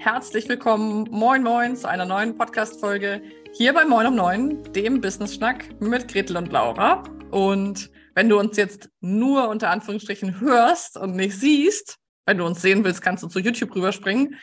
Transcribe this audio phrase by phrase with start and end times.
[0.00, 3.20] herzlich willkommen, moin moin, zu einer neuen Podcast-Folge
[3.52, 7.02] hier bei Moin um Neun, dem Business-Schnack mit Gretel und Laura.
[7.30, 12.62] Und wenn du uns jetzt nur unter Anführungsstrichen hörst und nicht siehst, wenn du uns
[12.62, 14.36] sehen willst, kannst du zu YouTube rüberspringen.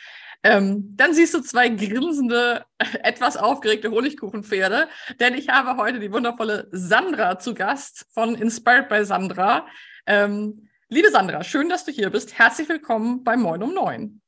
[0.44, 2.64] Ähm, dann siehst du zwei grinsende,
[3.02, 4.86] etwas aufgeregte Honigkuchenpferde,
[5.18, 9.66] denn ich habe heute die wundervolle Sandra zu Gast von Inspired by Sandra.
[10.06, 12.38] Ähm, liebe Sandra, schön, dass du hier bist.
[12.38, 14.20] Herzlich willkommen bei Moin um Neun.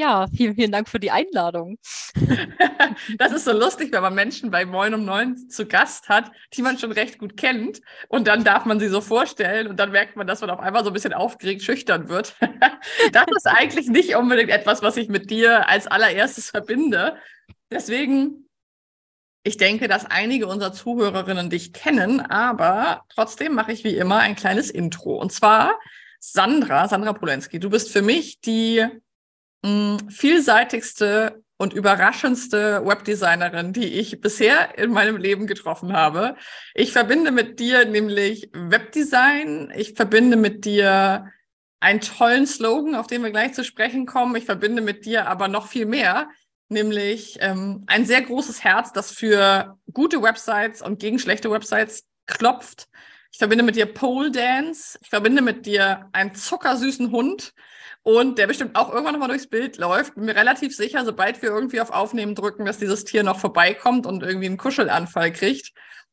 [0.00, 1.76] Ja, vielen, vielen Dank für die Einladung.
[3.18, 6.62] das ist so lustig, wenn man Menschen bei Moin um Neun zu Gast hat, die
[6.62, 7.82] man schon recht gut kennt.
[8.08, 10.84] Und dann darf man sie so vorstellen und dann merkt man, dass man auf einmal
[10.84, 12.34] so ein bisschen aufgeregt, schüchtern wird.
[13.12, 17.18] das ist eigentlich nicht unbedingt etwas, was ich mit dir als allererstes verbinde.
[17.70, 18.48] Deswegen,
[19.42, 24.34] ich denke, dass einige unserer Zuhörerinnen dich kennen, aber trotzdem mache ich wie immer ein
[24.34, 25.16] kleines Intro.
[25.16, 25.78] Und zwar
[26.20, 28.86] Sandra, Sandra Polenski, du bist für mich die
[29.62, 36.36] vielseitigste und überraschendste Webdesignerin, die ich bisher in meinem Leben getroffen habe.
[36.74, 39.70] Ich verbinde mit dir nämlich Webdesign.
[39.76, 41.26] Ich verbinde mit dir
[41.80, 44.36] einen tollen Slogan, auf den wir gleich zu sprechen kommen.
[44.36, 46.30] Ich verbinde mit dir aber noch viel mehr,
[46.70, 52.88] nämlich ähm, ein sehr großes Herz, das für gute Websites und gegen schlechte Websites klopft.
[53.32, 54.98] Ich verbinde mit dir Pole Dance.
[55.02, 57.52] Ich verbinde mit dir einen zuckersüßen Hund
[58.02, 60.14] und der bestimmt auch irgendwann nochmal durchs Bild läuft.
[60.14, 64.06] Bin mir relativ sicher, sobald wir irgendwie auf Aufnehmen drücken, dass dieses Tier noch vorbeikommt
[64.06, 65.72] und irgendwie einen Kuschelanfall kriegt.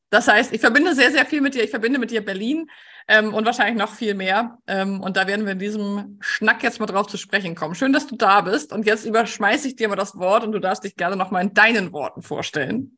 [0.09, 1.63] Das heißt, ich verbinde sehr, sehr viel mit dir.
[1.63, 2.69] Ich verbinde mit dir Berlin
[3.08, 4.58] ähm, und wahrscheinlich noch viel mehr.
[4.67, 7.75] Ähm, und da werden wir in diesem Schnack jetzt mal drauf zu sprechen kommen.
[7.75, 8.71] Schön, dass du da bist.
[8.71, 11.41] Und jetzt überschmeiße ich dir mal das Wort und du darfst dich gerne noch mal
[11.41, 12.97] in deinen Worten vorstellen.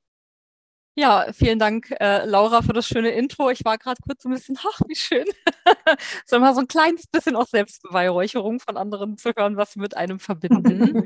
[0.99, 3.49] Ja, vielen Dank, äh, Laura, für das schöne Intro.
[3.49, 5.23] Ich war gerade kurz ein bisschen, ach, wie schön.
[6.25, 9.95] so mal so ein kleines bisschen auch Selbstbeweihräucherung von anderen zu hören, was sie mit
[9.95, 11.05] einem verbinden.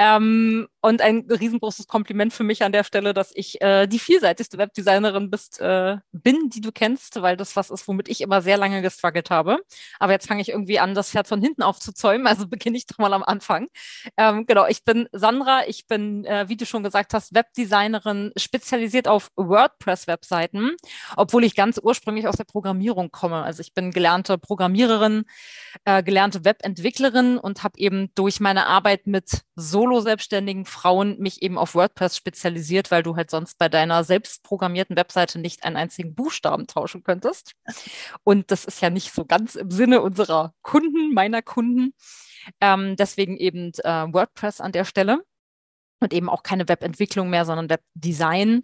[0.00, 4.58] ähm, und ein riesengroßes Kompliment für mich an der Stelle, dass ich äh, die vielseitigste
[4.58, 8.58] Webdesignerin bist, äh, bin, die du kennst, weil das was ist, womit ich immer sehr
[8.58, 9.58] lange gestruggelt habe.
[10.00, 12.98] Aber jetzt fange ich irgendwie an, das Pferd von hinten aufzuzäumen, also beginne ich doch
[12.98, 13.68] mal am Anfang.
[14.16, 19.06] Ähm, genau, ich bin Sandra, ich bin, äh, wie du schon gesagt hast, Webdesignerin, spezialisiert
[19.06, 20.76] auf auf WordPress-Webseiten,
[21.16, 23.42] obwohl ich ganz ursprünglich aus der Programmierung komme.
[23.42, 25.24] Also ich bin gelernte Programmiererin,
[25.84, 31.74] äh, gelernte Webentwicklerin und habe eben durch meine Arbeit mit solo-selbstständigen Frauen mich eben auf
[31.74, 36.66] WordPress spezialisiert, weil du halt sonst bei deiner selbst programmierten Webseite nicht einen einzigen Buchstaben
[36.66, 37.52] tauschen könntest.
[38.24, 41.94] Und das ist ja nicht so ganz im Sinne unserer Kunden, meiner Kunden.
[42.60, 45.22] Ähm, deswegen eben äh, WordPress an der Stelle
[46.00, 48.62] und eben auch keine Webentwicklung mehr, sondern Webdesign.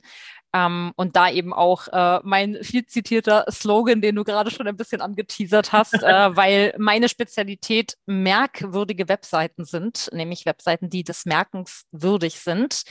[0.57, 4.77] Ähm, und da eben auch äh, mein viel zitierter Slogan, den du gerade schon ein
[4.77, 6.01] bisschen angeteasert hast, äh,
[6.37, 12.85] weil meine Spezialität merkwürdige Webseiten sind, nämlich Webseiten, die des Merkens würdig sind.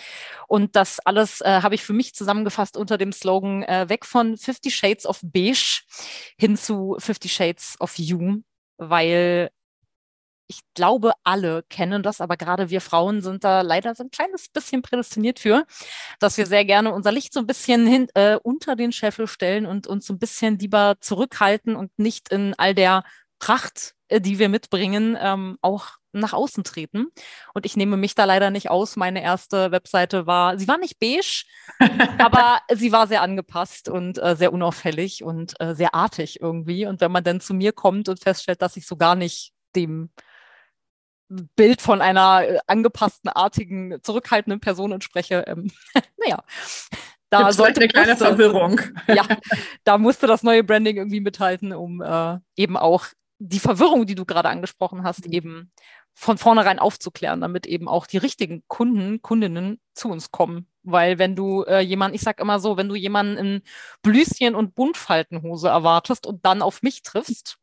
[0.48, 4.38] Und das alles äh, habe ich für mich zusammengefasst unter dem Slogan äh, weg von
[4.38, 5.82] 50 Shades of Beige
[6.38, 8.42] hin zu 50 Shades of You,
[8.78, 9.50] weil
[10.48, 14.50] ich glaube, alle kennen das, aber gerade wir Frauen sind da leider so ein kleines
[14.50, 15.66] bisschen prädestiniert für,
[16.20, 19.66] dass wir sehr gerne unser Licht so ein bisschen hin, äh, unter den Scheffel stellen
[19.66, 23.04] und uns so ein bisschen lieber zurückhalten und nicht in all der
[23.40, 27.08] Pracht, äh, die wir mitbringen, ähm, auch nach außen treten.
[27.54, 28.96] Und ich nehme mich da leider nicht aus.
[28.96, 31.44] Meine erste Webseite war, sie war nicht beige,
[32.18, 36.86] aber sie war sehr angepasst und äh, sehr unauffällig und äh, sehr artig irgendwie.
[36.86, 40.10] Und wenn man dann zu mir kommt und feststellt, dass ich so gar nicht dem
[41.28, 45.44] Bild von einer äh, angepassten, artigen, zurückhaltenden Person entspreche.
[45.48, 45.72] Ähm,
[46.18, 46.44] naja,
[47.30, 48.82] da Gibt's sollte eine kleine musste, Verwirrung.
[49.08, 49.26] ja,
[49.84, 53.08] da musste das neue Branding irgendwie mithalten, um äh, eben auch
[53.40, 55.34] die Verwirrung, die du gerade angesprochen hast, mhm.
[55.34, 55.72] eben
[56.14, 60.68] von vornherein aufzuklären, damit eben auch die richtigen Kunden, Kundinnen zu uns kommen.
[60.84, 63.62] Weil wenn du äh, jemanden, ich sag immer so, wenn du jemanden in
[64.02, 67.58] Blüschen und Buntfaltenhose erwartest und dann auf mich triffst,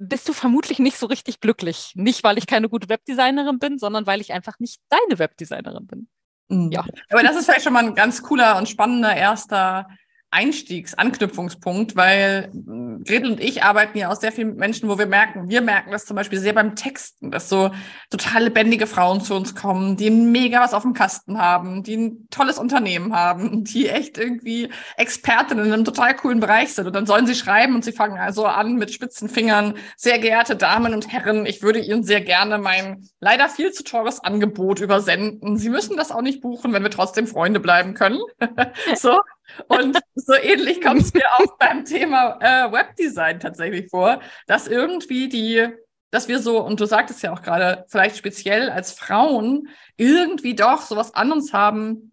[0.00, 1.92] bist du vermutlich nicht so richtig glücklich.
[1.94, 6.08] Nicht, weil ich keine gute Webdesignerin bin, sondern weil ich einfach nicht deine Webdesignerin bin.
[6.48, 6.72] Mhm.
[6.72, 6.84] Ja.
[7.10, 9.88] Aber das ist vielleicht schon mal ein ganz cooler und spannender erster
[10.30, 14.98] Einstiegs-, Anknüpfungspunkt, weil hm, Gretel und ich arbeiten ja auch sehr viel mit Menschen, wo
[14.98, 17.70] wir merken, wir merken das zum Beispiel sehr beim Texten, dass so
[18.10, 22.28] total lebendige Frauen zu uns kommen, die mega was auf dem Kasten haben, die ein
[22.30, 26.86] tolles Unternehmen haben, die echt irgendwie Expertinnen in einem total coolen Bereich sind.
[26.86, 30.54] Und dann sollen sie schreiben und sie fangen also an mit spitzen Fingern, sehr geehrte
[30.54, 35.56] Damen und Herren, ich würde Ihnen sehr gerne mein leider viel zu teures Angebot übersenden.
[35.56, 38.20] Sie müssen das auch nicht buchen, wenn wir trotzdem Freunde bleiben können.
[38.94, 39.20] so.
[39.68, 45.28] Und so ähnlich kommt es mir auch beim Thema äh, Webdesign tatsächlich vor, dass irgendwie
[45.28, 45.68] die
[46.12, 50.82] dass wir so, und du sagtest ja auch gerade, vielleicht speziell als Frauen irgendwie doch
[50.82, 52.10] sowas an uns haben,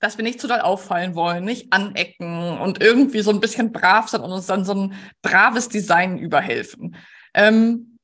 [0.00, 4.08] dass wir nicht zu doll auffallen wollen, nicht anecken und irgendwie so ein bisschen brav
[4.08, 6.96] sind und uns dann so ein braves Design überhelfen.
[7.34, 7.98] Ähm,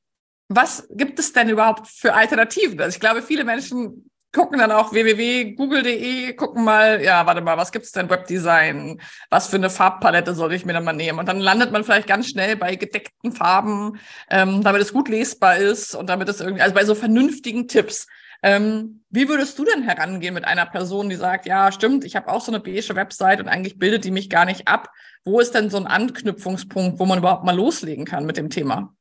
[0.47, 2.79] was gibt es denn überhaupt für Alternativen?
[2.79, 7.71] Also ich glaube, viele Menschen gucken dann auch www.google.de, gucken mal, ja, warte mal, was
[7.71, 8.99] gibt's denn Webdesign?
[9.29, 11.19] Was für eine Farbpalette soll ich mir dann mal nehmen?
[11.19, 13.97] Und dann landet man vielleicht ganz schnell bei gedeckten Farben,
[14.29, 18.07] ähm, damit es gut lesbar ist und damit es irgendwie, also bei so vernünftigen Tipps.
[18.43, 22.27] Ähm, wie würdest du denn herangehen mit einer Person, die sagt, ja, stimmt, ich habe
[22.27, 24.91] auch so eine beige Website und eigentlich bildet die mich gar nicht ab?
[25.23, 28.93] Wo ist denn so ein Anknüpfungspunkt, wo man überhaupt mal loslegen kann mit dem Thema?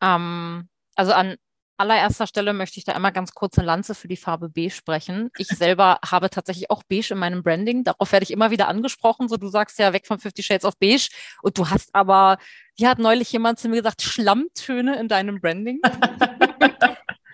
[0.00, 1.36] Ähm, also an
[1.76, 5.30] allererster Stelle möchte ich da einmal ganz kurz eine Lanze für die Farbe beige sprechen.
[5.38, 7.84] Ich selber habe tatsächlich auch beige in meinem Branding.
[7.84, 9.28] Darauf werde ich immer wieder angesprochen.
[9.28, 11.08] So, du sagst ja weg von 50 Shades of Beige
[11.42, 12.38] und du hast aber,
[12.74, 15.80] hier hat neulich jemand zu mir gesagt, Schlammtöne in deinem Branding.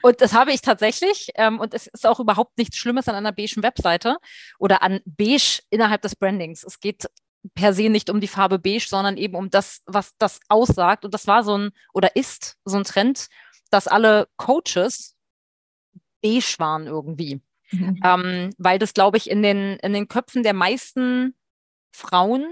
[0.03, 1.31] Und das habe ich tatsächlich.
[1.37, 4.17] Ähm, und es ist auch überhaupt nichts Schlimmes an einer beigen Webseite
[4.59, 6.65] oder an beige innerhalb des Brandings.
[6.65, 7.09] Es geht
[7.55, 11.05] per se nicht um die Farbe beige, sondern eben um das, was das aussagt.
[11.05, 13.29] Und das war so ein oder ist so ein Trend
[13.73, 15.17] dass alle Coaches
[16.23, 17.41] beige waren irgendwie.
[17.71, 18.01] Mhm.
[18.05, 21.35] Ähm, weil das, glaube ich, in den, in den Köpfen der meisten
[21.91, 22.47] Frauen,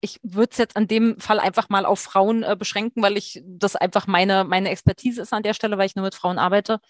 [0.00, 3.42] ich würde es jetzt an dem Fall einfach mal auf Frauen äh, beschränken, weil ich
[3.44, 6.80] das einfach meine, meine Expertise ist an der Stelle, weil ich nur mit Frauen arbeite.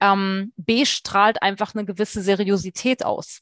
[0.00, 3.40] Ähm, beige strahlt einfach eine gewisse Seriosität aus.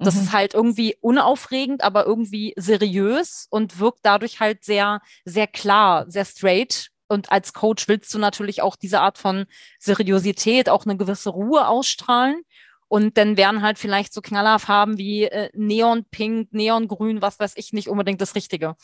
[0.00, 0.22] Das mhm.
[0.22, 6.24] ist halt irgendwie unaufregend, aber irgendwie seriös und wirkt dadurch halt sehr, sehr klar, sehr
[6.24, 9.46] straight und als Coach willst du natürlich auch diese Art von
[9.78, 12.42] Seriosität, auch eine gewisse Ruhe ausstrahlen.
[12.90, 17.88] Und dann wären halt vielleicht so Knallerfarben wie äh, Neonpink, Neongrün, was weiß ich, nicht
[17.88, 18.76] unbedingt das Richtige.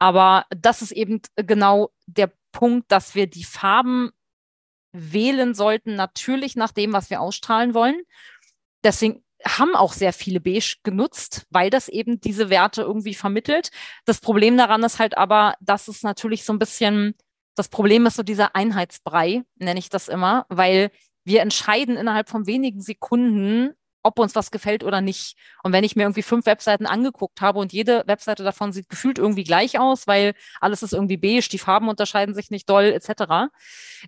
[0.00, 4.10] Aber das ist eben genau der Punkt, dass wir die Farben
[4.92, 8.00] wählen sollten, natürlich nach dem, was wir ausstrahlen wollen.
[8.82, 13.70] Deswegen haben auch sehr viele Beige genutzt, weil das eben diese Werte irgendwie vermittelt.
[14.04, 17.14] Das Problem daran ist halt aber, dass es natürlich so ein bisschen
[17.56, 20.90] das Problem ist so dieser Einheitsbrei, nenne ich das immer, weil
[21.24, 23.72] wir entscheiden innerhalb von wenigen Sekunden,
[24.02, 25.36] ob uns was gefällt oder nicht.
[25.64, 29.18] Und wenn ich mir irgendwie fünf Webseiten angeguckt habe und jede Webseite davon sieht gefühlt
[29.18, 33.50] irgendwie gleich aus, weil alles ist irgendwie beige, die Farben unterscheiden sich nicht doll, etc.,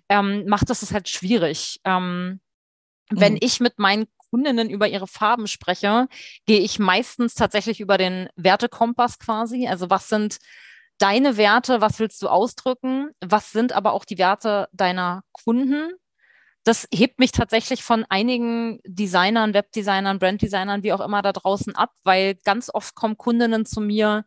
[0.07, 1.81] ähm, macht das es halt schwierig.
[1.83, 2.39] Ähm,
[3.09, 3.19] mhm.
[3.19, 6.07] Wenn ich mit meinen Kundinnen über ihre Farben spreche,
[6.45, 9.67] gehe ich meistens tatsächlich über den Wertekompass quasi.
[9.67, 10.37] Also was sind
[10.99, 15.91] deine Werte, was willst du ausdrücken, was sind aber auch die Werte deiner Kunden.
[16.63, 21.91] Das hebt mich tatsächlich von einigen Designern, Webdesignern, Branddesignern, wie auch immer da draußen ab,
[22.03, 24.25] weil ganz oft kommen Kundinnen zu mir,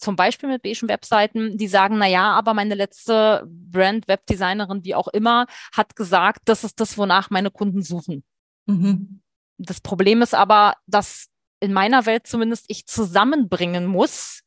[0.00, 5.08] zum Beispiel mit beigen Webseiten, die sagen, na ja, aber meine letzte Brand-Webdesignerin, wie auch
[5.08, 8.24] immer, hat gesagt, das ist das, wonach meine Kunden suchen.
[8.66, 9.22] Mhm.
[9.58, 11.28] Das Problem ist aber, dass
[11.60, 14.42] in meiner Welt zumindest ich zusammenbringen muss,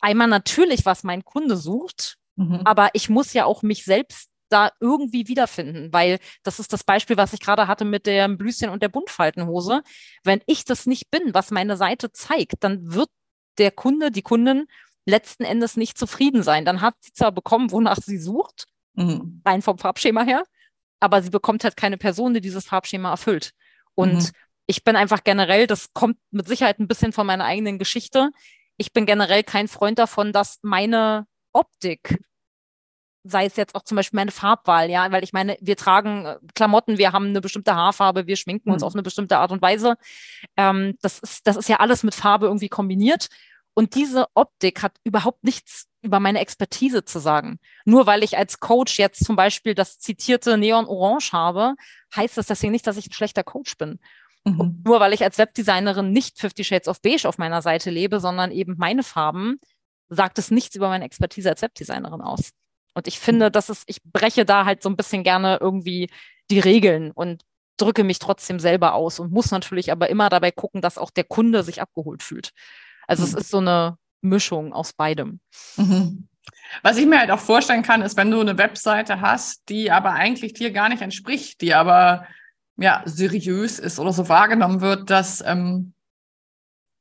[0.00, 2.60] einmal natürlich, was mein Kunde sucht, mhm.
[2.64, 7.16] aber ich muss ja auch mich selbst da irgendwie wiederfinden, weil das ist das Beispiel,
[7.16, 9.82] was ich gerade hatte mit dem Blüschen und der Buntfaltenhose.
[10.24, 13.08] Wenn ich das nicht bin, was meine Seite zeigt, dann wird
[13.58, 14.66] der Kunde, die Kundin
[15.06, 16.64] letzten Endes nicht zufrieden sein.
[16.64, 19.40] Dann hat sie zwar bekommen, wonach sie sucht, mhm.
[19.44, 20.42] rein vom Farbschema her,
[20.98, 23.52] aber sie bekommt halt keine Person, die dieses Farbschema erfüllt.
[23.94, 24.30] Und mhm.
[24.66, 28.30] ich bin einfach generell, das kommt mit Sicherheit ein bisschen von meiner eigenen Geschichte
[28.80, 32.18] ich bin generell kein Freund davon, dass meine Optik,
[33.24, 36.38] sei es jetzt auch zum Beispiel meine Farbwahl, ja, weil ich meine, wir tragen äh,
[36.54, 38.86] Klamotten, wir haben eine bestimmte Haarfarbe, wir schminken uns mhm.
[38.86, 39.96] auf eine bestimmte Art und Weise.
[40.56, 43.28] Ähm, das, ist, das ist ja alles mit Farbe irgendwie kombiniert.
[43.74, 47.58] Und diese Optik hat überhaupt nichts über meine Expertise zu sagen.
[47.84, 51.74] Nur weil ich als Coach jetzt zum Beispiel das zitierte Neon Orange habe,
[52.16, 54.00] heißt das deswegen nicht, dass ich ein schlechter Coach bin.
[54.44, 54.82] Mhm.
[54.84, 58.50] Nur weil ich als Webdesignerin nicht Fifty Shades of Beige auf meiner Seite lebe, sondern
[58.50, 59.60] eben meine Farben,
[60.08, 62.50] sagt es nichts über meine Expertise als Webdesignerin aus.
[62.94, 63.52] Und ich finde, mhm.
[63.52, 66.10] dass es, ich breche da halt so ein bisschen gerne irgendwie
[66.50, 67.42] die Regeln und
[67.76, 71.24] drücke mich trotzdem selber aus und muss natürlich aber immer dabei gucken, dass auch der
[71.24, 72.50] Kunde sich abgeholt fühlt.
[73.06, 73.28] Also mhm.
[73.28, 75.40] es ist so eine Mischung aus beidem.
[75.76, 76.28] Mhm.
[76.82, 80.12] Was ich mir halt auch vorstellen kann, ist, wenn du eine Webseite hast, die aber
[80.12, 82.26] eigentlich dir gar nicht entspricht, die aber
[82.80, 85.92] ja, seriös ist oder so wahrgenommen wird, dass, ähm,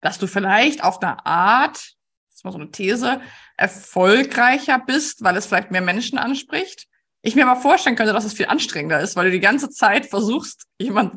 [0.01, 3.21] dass du vielleicht auf eine Art, das ist mal so eine These,
[3.55, 6.87] erfolgreicher bist, weil es vielleicht mehr Menschen anspricht.
[7.21, 10.05] Ich mir aber vorstellen könnte, dass es viel anstrengender ist, weil du die ganze Zeit
[10.05, 11.15] versuchst, jemand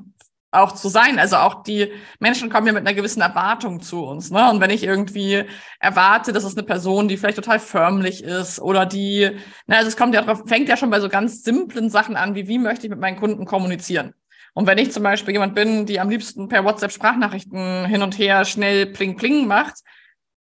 [0.52, 1.18] auch zu sein.
[1.18, 4.30] Also auch die Menschen kommen ja mit einer gewissen Erwartung zu uns.
[4.30, 4.48] Ne?
[4.50, 5.44] Und wenn ich irgendwie
[5.80, 9.30] erwarte, dass es eine Person, die vielleicht total förmlich ist oder die,
[9.66, 12.34] na, also es kommt ja drauf, fängt ja schon bei so ganz simplen Sachen an,
[12.34, 14.14] wie wie möchte ich mit meinen Kunden kommunizieren.
[14.54, 18.18] Und wenn ich zum Beispiel jemand bin, die am liebsten per WhatsApp Sprachnachrichten hin und
[18.18, 19.80] her schnell pling pling macht,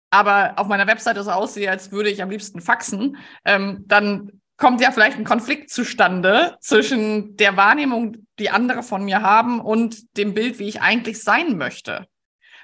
[0.09, 4.81] aber auf meiner Webseite so aussehe, als würde ich am liebsten faxen, ähm, dann kommt
[4.81, 10.33] ja vielleicht ein Konflikt zustande zwischen der Wahrnehmung, die andere von mir haben und dem
[10.33, 12.05] Bild, wie ich eigentlich sein möchte.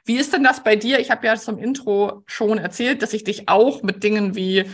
[0.06, 1.00] Wie ist denn das bei dir?
[1.00, 4.70] Ich habe ja zum Intro schon erzählt, dass ich dich auch mit Dingen wie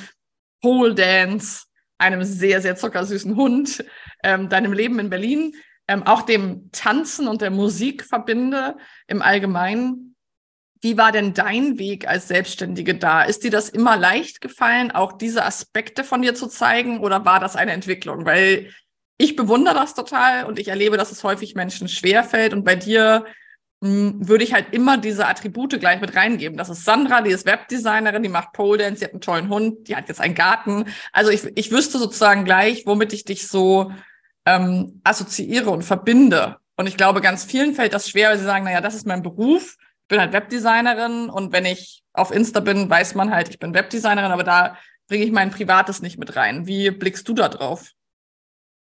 [0.61, 1.65] Pole Dance,
[1.97, 3.85] einem sehr, sehr zuckersüßen Hund,
[4.23, 5.53] ähm, deinem Leben in Berlin,
[5.87, 10.15] ähm, auch dem Tanzen und der Musik verbinde im Allgemeinen.
[10.81, 13.23] Wie war denn dein Weg als Selbstständige da?
[13.23, 17.39] Ist dir das immer leicht gefallen, auch diese Aspekte von dir zu zeigen oder war
[17.39, 18.25] das eine Entwicklung?
[18.25, 18.69] Weil
[19.17, 23.25] ich bewundere das total und ich erlebe, dass es häufig Menschen schwerfällt und bei dir
[23.81, 26.57] hm, würde ich halt immer diese Attribute gleich mit reingeben.
[26.57, 29.87] Das ist Sandra, die ist Webdesignerin, die macht Pole Dance, die hat einen tollen Hund,
[29.87, 30.85] die hat jetzt einen Garten.
[31.11, 33.91] Also ich, ich wüsste sozusagen gleich, womit ich dich so
[34.45, 36.57] ähm, assoziiere und verbinde.
[36.75, 39.21] Und ich glaube, ganz vielen fällt das schwer, weil sie sagen, naja, das ist mein
[39.21, 39.77] Beruf
[40.13, 44.31] bin halt Webdesignerin und wenn ich auf Insta bin, weiß man halt, ich bin Webdesignerin,
[44.31, 46.67] aber da bringe ich mein Privates nicht mit rein.
[46.67, 47.91] Wie blickst du da drauf?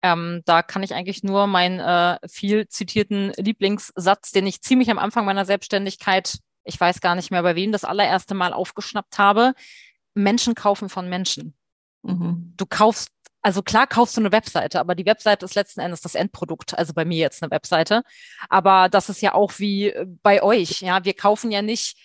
[0.03, 5.00] Ähm, da kann ich eigentlich nur meinen äh, viel zitierten Lieblingssatz, den ich ziemlich am
[5.00, 9.53] Anfang meiner Selbstständigkeit, ich weiß gar nicht mehr bei wem, das allererste Mal aufgeschnappt habe.
[10.13, 11.53] Menschen kaufen von Menschen.
[12.01, 12.53] Mhm.
[12.58, 13.10] Du kaufst
[13.41, 16.77] also klar kaufst du eine Webseite, aber die Webseite ist letzten Endes das Endprodukt.
[16.77, 18.03] Also bei mir jetzt eine Webseite.
[18.50, 20.81] Aber das ist ja auch wie äh, bei euch.
[20.81, 21.98] Ja, wir kaufen ja nicht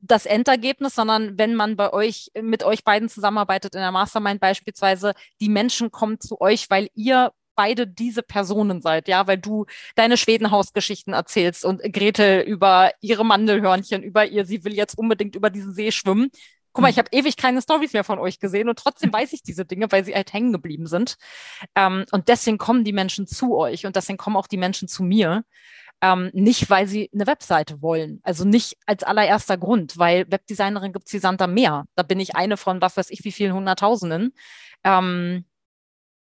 [0.00, 5.14] das Endergebnis, sondern wenn man bei euch, mit euch beiden zusammenarbeitet in der Mastermind beispielsweise,
[5.40, 10.16] die Menschen kommen zu euch, weil ihr beide diese Personen seid, ja, weil du deine
[10.16, 15.72] Schwedenhausgeschichten erzählst und Gretel über ihre Mandelhörnchen, über ihr, sie will jetzt unbedingt über diesen
[15.72, 16.30] See schwimmen
[16.74, 17.04] guck mal, ich hm.
[17.04, 20.04] habe ewig keine Stories mehr von euch gesehen und trotzdem weiß ich diese Dinge, weil
[20.04, 21.16] sie halt hängen geblieben sind.
[21.74, 25.02] Ähm, und deswegen kommen die Menschen zu euch und deswegen kommen auch die Menschen zu
[25.02, 25.44] mir.
[26.02, 28.20] Ähm, nicht, weil sie eine Webseite wollen.
[28.24, 31.86] Also nicht als allererster Grund, weil Webdesignerin gibt es wie Santa mehr.
[31.94, 34.34] Da bin ich eine von was weiß ich wie vielen Hunderttausenden.
[34.82, 35.46] Ähm,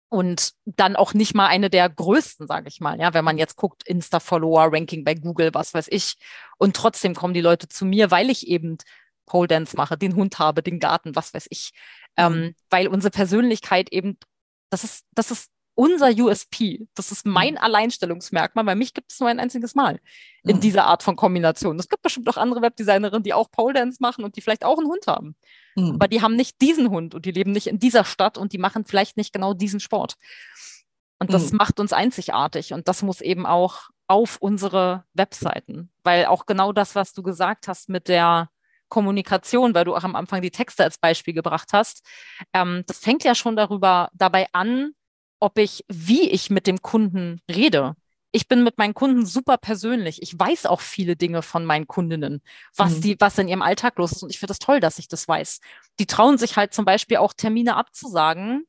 [0.09, 2.99] und dann auch nicht mal eine der größten, sage ich mal.
[2.99, 6.17] Ja, wenn man jetzt guckt, Insta-Follower, Ranking bei Google, was weiß ich.
[6.57, 8.79] Und trotzdem kommen die Leute zu mir, weil ich eben
[9.29, 11.73] Pole Dance mache, den Hund habe, den Garten, was weiß ich.
[12.17, 12.55] Ähm, mhm.
[12.71, 14.19] weil unsere Persönlichkeit eben,
[14.71, 16.89] das ist, das ist unser USP.
[16.97, 17.59] Das ist mein mhm.
[17.59, 18.65] Alleinstellungsmerkmal.
[18.65, 20.01] Bei mich gibt es nur ein einziges Mal
[20.43, 20.61] in mhm.
[20.61, 21.79] dieser Art von Kombination.
[21.79, 24.79] Es gibt bestimmt auch andere Webdesignerinnen, die auch Pole Dance machen und die vielleicht auch
[24.79, 25.37] einen Hund haben.
[25.77, 25.93] Mhm.
[25.93, 28.59] Aber die haben nicht diesen Hund und die leben nicht in dieser Stadt und die
[28.59, 30.17] machen vielleicht nicht genau diesen Sport.
[31.21, 31.59] Und das mhm.
[31.59, 36.97] macht uns einzigartig und das muss eben auch auf unsere Webseiten, weil auch genau das,
[36.97, 38.51] was du gesagt hast mit der
[38.89, 42.05] Kommunikation, weil du auch am Anfang die Texte als Beispiel gebracht hast.
[42.53, 44.93] Ähm, das fängt ja schon darüber dabei an,
[45.41, 47.95] ob ich, wie ich mit dem Kunden rede.
[48.31, 50.21] Ich bin mit meinen Kunden super persönlich.
[50.23, 52.43] Ich weiß auch viele Dinge von meinen Kundinnen,
[52.77, 53.01] was mhm.
[53.01, 54.23] die, was in ihrem Alltag los ist.
[54.23, 55.61] Und ich finde es das toll, dass ich das weiß.
[55.99, 58.65] Die trauen sich halt zum Beispiel auch Termine abzusagen,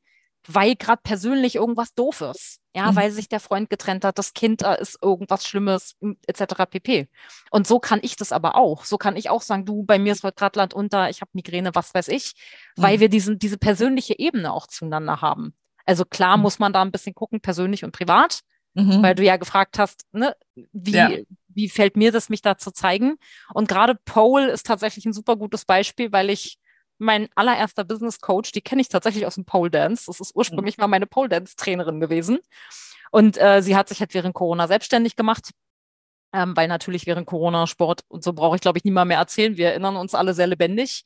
[0.48, 2.60] weil gerade persönlich irgendwas doof ist.
[2.76, 2.96] Ja, mhm.
[2.98, 5.98] weil sich der Freund getrennt hat, das Kind ist irgendwas Schlimmes,
[6.28, 6.66] etc.
[6.70, 7.10] pp.
[7.50, 8.86] Und so kann ich das aber auch.
[8.86, 11.32] So kann ich auch sagen, du, bei mir ist heute gerade Land unter, ich habe
[11.34, 12.34] Migräne, was weiß ich,
[12.78, 12.84] mhm.
[12.84, 15.56] weil wir diesen, diese persönliche Ebene auch zueinander haben.
[15.86, 16.44] Also klar mhm.
[16.44, 18.42] muss man da ein bisschen gucken, persönlich und privat,
[18.76, 19.02] mhm.
[19.02, 20.36] weil du ja gefragt hast, ne,
[20.72, 21.10] wie, ja.
[21.48, 23.16] wie fällt mir das, mich da zu zeigen?
[23.52, 26.60] Und gerade Pole ist tatsächlich ein super gutes Beispiel, weil ich
[27.00, 30.06] mein allererster Business Coach, die kenne ich tatsächlich aus dem Pole Dance.
[30.08, 30.82] Das ist ursprünglich mhm.
[30.82, 32.40] mal meine Pole Dance Trainerin gewesen.
[33.12, 35.52] Und äh, sie hat sich halt während Corona selbstständig gemacht.
[36.32, 39.58] Ähm, weil natürlich während Corona Sport und so brauche ich, glaube ich, niemand mehr erzählen.
[39.58, 41.04] Wir erinnern uns alle sehr lebendig.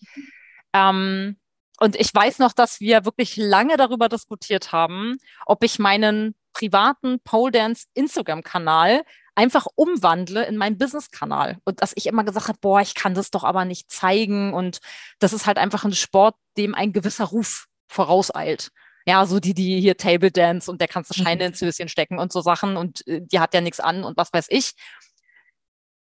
[0.74, 1.38] Ähm,
[1.80, 7.20] und ich weiß noch, dass wir wirklich lange darüber diskutiert haben, ob ich meinen privaten
[7.22, 9.04] Pole Dance Instagram-Kanal
[9.36, 11.58] einfach umwandle in meinen Business-Kanal.
[11.64, 14.54] Und dass ich immer gesagt habe, boah, ich kann das doch aber nicht zeigen.
[14.54, 14.80] Und
[15.20, 18.70] das ist halt einfach ein Sport, dem ein gewisser Ruf vorauseilt.
[19.06, 21.48] Ja, so die, die hier Table Dance und der kannst du Scheine mhm.
[21.50, 24.32] ins Höschen stecken und so Sachen und äh, die hat ja nichts an und was
[24.32, 24.74] weiß ich.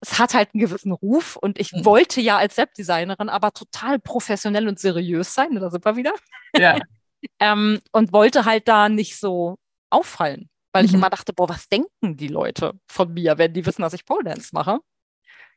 [0.01, 1.85] Es hat halt einen gewissen Ruf und ich mhm.
[1.85, 6.13] wollte ja als Webdesignerin aber total professionell und seriös sein, da sind wir wieder.
[6.57, 6.79] Ja.
[7.39, 9.57] ähm, und wollte halt da nicht so
[9.89, 10.89] auffallen weil mhm.
[10.89, 14.05] ich immer dachte, boah, was denken die Leute von mir, wenn die wissen, dass ich
[14.05, 14.79] Pole Dance mache?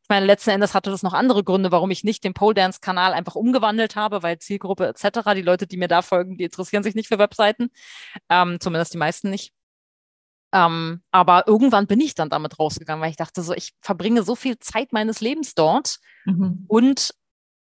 [0.03, 2.81] Ich meine, letzten Endes hatte das noch andere Gründe, warum ich nicht den Pole Dance
[2.83, 6.83] Kanal einfach umgewandelt habe, weil Zielgruppe etc., die Leute, die mir da folgen, die interessieren
[6.83, 7.71] sich nicht für Webseiten,
[8.29, 9.55] ähm, zumindest die meisten nicht.
[10.53, 14.37] Ähm, aber irgendwann bin ich dann damit rausgegangen, weil ich dachte so, ich verbringe so
[14.37, 16.65] viel Zeit meines Lebens dort mhm.
[16.69, 17.15] und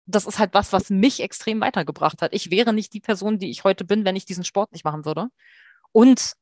[0.07, 2.35] das ist halt was, was mich extrem weitergebracht hat.
[2.35, 5.05] Ich wäre nicht die Person, die ich heute bin, wenn ich diesen Sport nicht machen
[5.05, 5.29] würde.
[5.93, 6.35] Und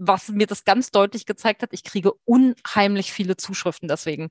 [0.00, 4.30] was mir das ganz deutlich gezeigt hat, ich kriege unheimlich viele Zuschriften deswegen.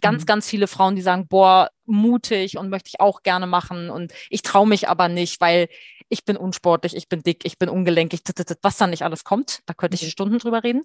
[0.00, 0.26] Ganz, mhm.
[0.26, 4.40] ganz viele Frauen, die sagen, boah, mutig und möchte ich auch gerne machen und ich
[4.40, 5.68] traue mich aber nicht, weil
[6.08, 8.22] ich bin unsportlich, ich bin dick, ich bin ungelenkig,
[8.62, 9.60] was dann nicht alles kommt.
[9.66, 10.08] Da könnte ich mhm.
[10.08, 10.84] Stunden drüber reden.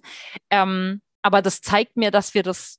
[0.50, 2.78] Ähm, aber das zeigt mir, dass wir das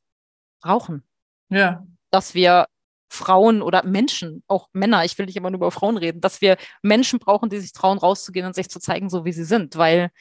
[0.61, 1.03] brauchen.
[1.49, 1.85] Ja.
[2.11, 2.67] Dass wir
[3.09, 6.57] Frauen oder Menschen, auch Männer, ich will nicht immer nur über Frauen reden, dass wir
[6.83, 10.11] Menschen brauchen, die sich trauen, rauszugehen und sich zu zeigen, so wie sie sind, weil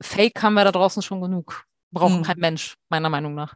[0.00, 1.64] Fake haben wir da draußen schon genug.
[1.90, 2.22] Braucht mhm.
[2.22, 3.54] kein Mensch, meiner Meinung nach.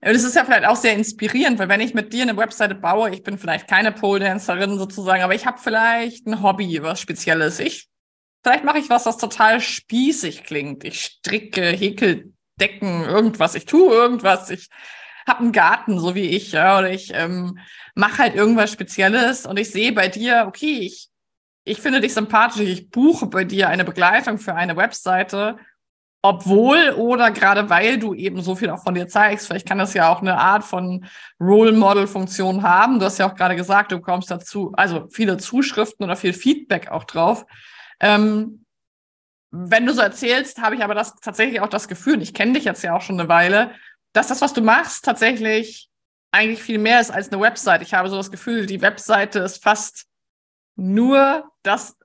[0.00, 2.74] Und es ist ja vielleicht auch sehr inspirierend, weil wenn ich mit dir eine Webseite
[2.74, 7.58] baue, ich bin vielleicht keine Pole-Dancerin sozusagen, aber ich habe vielleicht ein Hobby, was Spezielles.
[7.58, 7.88] Ich,
[8.42, 10.84] vielleicht mache ich was, das total spießig klingt.
[10.84, 13.54] Ich stricke, häkel Decken, irgendwas.
[13.54, 14.50] Ich tue irgendwas.
[14.50, 14.68] Ich
[15.26, 17.58] habe einen Garten, so wie ich, ja, oder ich ähm,
[17.94, 21.08] mache halt irgendwas Spezielles und ich sehe bei dir, okay, ich,
[21.66, 25.58] ich finde dich sympathisch, ich buche bei dir eine Begleitung für eine Webseite,
[26.22, 29.48] obwohl oder gerade weil du eben so viel auch von dir zeigst.
[29.48, 31.04] Vielleicht kann das ja auch eine Art von
[31.40, 33.00] Role Model Funktion haben.
[33.00, 36.88] Du hast ja auch gerade gesagt, du bekommst dazu, also viele Zuschriften oder viel Feedback
[36.92, 37.44] auch drauf.
[37.98, 38.64] Ähm,
[39.50, 42.52] wenn du so erzählst, habe ich aber das tatsächlich auch das Gefühl, und ich kenne
[42.52, 43.72] dich jetzt ja auch schon eine Weile,
[44.12, 45.88] dass das, was du machst, tatsächlich
[46.30, 47.82] eigentlich viel mehr ist als eine Website.
[47.82, 50.06] Ich habe so das Gefühl, die Webseite ist fast
[50.76, 51.96] nur das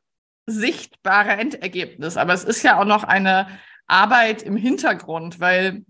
[0.46, 2.18] sichtbare Endergebnis.
[2.18, 3.48] Aber es ist ja auch noch eine
[3.88, 5.86] Arbeit im Hintergrund, weil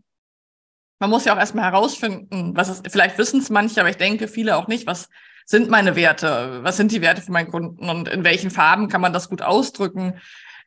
[1.00, 4.27] man muss ja auch erstmal herausfinden, was ist, vielleicht wissen es manche, aber ich denke
[4.27, 5.09] viele auch nicht, was
[5.45, 9.01] sind meine Werte, was sind die Werte für meinen Kunden und in welchen Farben kann
[9.01, 10.19] man das gut ausdrücken.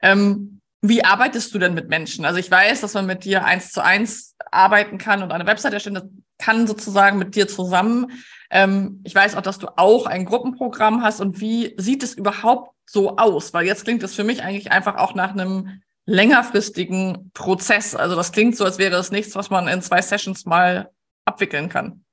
[0.02, 2.26] Ähm, wie arbeitest du denn mit Menschen?
[2.26, 5.72] Also ich weiß, dass man mit dir eins zu eins arbeiten kann und eine Website
[5.72, 8.12] erstellen kann sozusagen mit dir zusammen.
[8.50, 12.74] Ähm, ich weiß auch, dass du auch ein Gruppenprogramm hast und wie sieht es überhaupt
[12.84, 13.54] so aus?
[13.54, 17.94] Weil jetzt klingt es für mich eigentlich einfach auch nach einem längerfristigen Prozess.
[17.94, 20.90] Also das klingt so, als wäre es nichts, was man in zwei Sessions mal
[21.24, 22.04] abwickeln kann.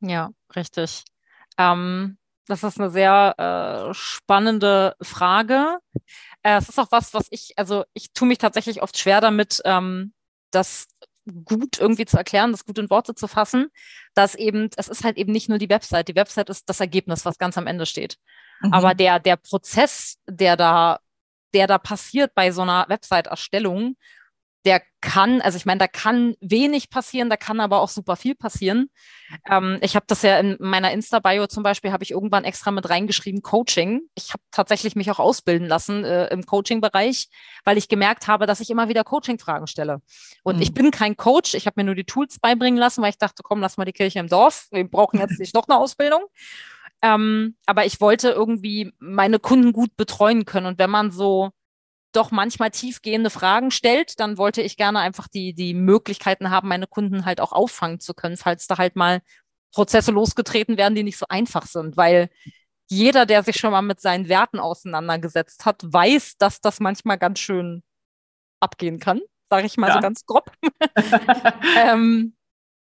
[0.00, 1.04] Ja, richtig.
[1.58, 3.34] Ähm, das ist eine sehr
[3.90, 5.78] äh, spannende Frage.
[6.46, 9.60] Äh, es ist auch was, was ich, also ich tue mich tatsächlich oft schwer damit,
[9.64, 10.12] ähm,
[10.52, 10.86] das
[11.44, 13.66] gut irgendwie zu erklären, das gut in Worte zu fassen,
[14.14, 16.06] dass eben, es ist halt eben nicht nur die Website.
[16.06, 18.18] Die Website ist das Ergebnis, was ganz am Ende steht.
[18.60, 18.72] Mhm.
[18.72, 21.00] Aber der, der Prozess, der da,
[21.52, 23.96] der da passiert bei so einer Website-Erstellung,
[24.66, 28.34] der kann, also ich meine, da kann wenig passieren, da kann aber auch super viel
[28.34, 28.90] passieren.
[29.48, 32.88] Ähm, ich habe das ja in meiner Insta-Bio zum Beispiel, habe ich irgendwann extra mit
[32.88, 34.00] reingeschrieben, Coaching.
[34.16, 37.28] Ich habe tatsächlich mich auch ausbilden lassen äh, im Coaching-Bereich,
[37.64, 40.02] weil ich gemerkt habe, dass ich immer wieder Coaching-Fragen stelle.
[40.42, 40.62] Und mhm.
[40.62, 43.44] ich bin kein Coach, ich habe mir nur die Tools beibringen lassen, weil ich dachte,
[43.44, 46.24] komm, lass mal die Kirche im Dorf, wir brauchen jetzt nicht noch eine Ausbildung.
[47.02, 50.66] Ähm, aber ich wollte irgendwie meine Kunden gut betreuen können.
[50.66, 51.50] Und wenn man so
[52.16, 56.86] doch manchmal tiefgehende Fragen stellt, dann wollte ich gerne einfach die, die Möglichkeiten haben, meine
[56.86, 59.20] Kunden halt auch auffangen zu können, falls da halt mal
[59.72, 62.30] Prozesse losgetreten werden, die nicht so einfach sind, weil
[62.88, 67.40] jeder, der sich schon mal mit seinen Werten auseinandergesetzt hat, weiß, dass das manchmal ganz
[67.40, 67.82] schön
[68.60, 69.94] abgehen kann, sage ich mal ja.
[69.94, 70.50] so ganz grob.
[71.76, 72.36] ähm,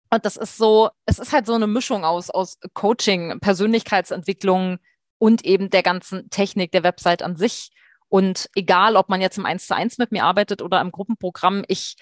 [0.10, 4.77] und das ist so, es ist halt so eine Mischung aus, aus Coaching, Persönlichkeitsentwicklung
[5.17, 7.71] und eben der ganzen Technik der Website an sich.
[8.10, 11.63] Und egal, ob man jetzt im Eins zu eins mit mir arbeitet oder im Gruppenprogramm,
[11.67, 11.96] ich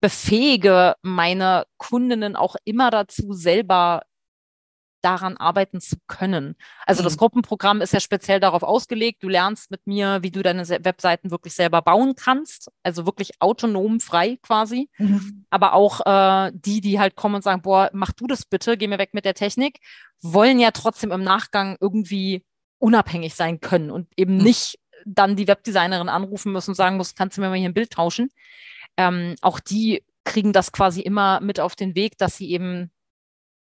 [0.00, 4.02] befähige meine Kundinnen auch immer dazu, selber
[5.02, 6.56] daran arbeiten zu können.
[6.86, 7.04] Also mhm.
[7.04, 9.22] das Gruppenprogramm ist ja speziell darauf ausgelegt.
[9.22, 12.70] Du lernst mit mir, wie du deine Webseiten wirklich selber bauen kannst.
[12.82, 14.88] Also wirklich autonom, frei quasi.
[14.98, 15.44] Mhm.
[15.50, 18.86] Aber auch äh, die, die halt kommen und sagen, boah, mach du das bitte, geh
[18.86, 19.80] mir weg mit der Technik,
[20.20, 22.44] wollen ja trotzdem im Nachgang irgendwie
[22.78, 24.44] unabhängig sein können und eben mhm.
[24.44, 27.74] nicht dann die Webdesignerin anrufen muss und sagen muss, kannst du mir mal hier ein
[27.74, 28.30] Bild tauschen?
[28.96, 32.90] Ähm, auch die kriegen das quasi immer mit auf den Weg, dass sie eben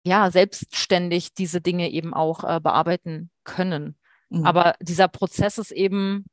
[0.05, 3.97] ja selbstständig diese Dinge eben auch äh, bearbeiten können.
[4.31, 4.47] Mhm.
[4.47, 6.25] Aber dieser Prozess ist eben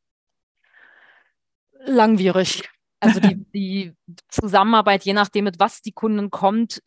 [1.85, 2.69] langwierig.
[2.99, 3.93] Also die, die
[4.29, 6.81] Zusammenarbeit, je nachdem, mit was die Kunden kommt,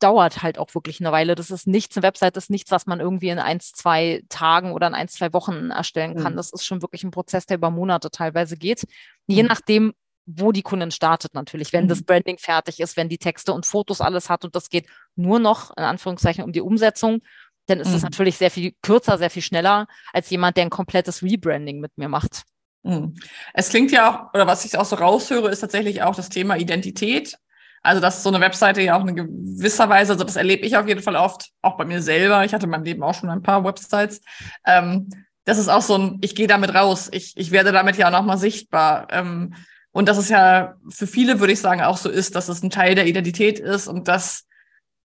[0.00, 1.34] dauert halt auch wirklich eine Weile.
[1.34, 4.88] Das ist nichts, eine Website ist nichts, was man irgendwie in ein, zwei Tagen oder
[4.88, 6.32] in ein, zwei Wochen erstellen kann.
[6.32, 6.36] Mhm.
[6.36, 8.86] Das ist schon wirklich ein Prozess, der über Monate teilweise geht.
[9.26, 9.48] Je mhm.
[9.48, 9.92] nachdem,
[10.26, 11.72] wo die Kundin startet natürlich.
[11.72, 11.88] Wenn mhm.
[11.88, 14.86] das Branding fertig ist, wenn die Texte und Fotos alles hat und das geht
[15.16, 17.22] nur noch, in Anführungszeichen, um die Umsetzung,
[17.66, 18.08] dann ist es mhm.
[18.08, 22.08] natürlich sehr viel kürzer, sehr viel schneller als jemand, der ein komplettes Rebranding mit mir
[22.08, 22.44] macht.
[22.82, 23.14] Mhm.
[23.54, 26.56] Es klingt ja auch, oder was ich auch so raushöre, ist tatsächlich auch das Thema
[26.56, 27.38] Identität
[27.82, 30.86] Also, dass so eine Webseite ja auch in gewisser Weise, also das erlebe ich auf
[30.86, 32.44] jeden Fall oft, auch bei mir selber.
[32.44, 34.20] Ich hatte in meinem Leben auch schon ein paar Websites.
[34.66, 35.08] Ähm,
[35.44, 37.08] das ist auch so ein, ich gehe damit raus.
[37.12, 39.08] Ich, ich werde damit ja auch nochmal sichtbar.
[39.10, 39.54] Ähm,
[39.92, 42.70] und das ist ja für viele, würde ich sagen, auch so ist, dass es ein
[42.70, 44.46] Teil der Identität ist und dass,